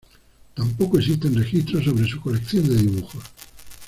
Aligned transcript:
Tampoco 0.55 0.97
existen 0.97 1.35
registros 1.35 1.83
sobre 1.85 2.07
su 2.09 2.19
colección 2.19 2.67
de 2.67 2.75
dibujos. 2.75 3.21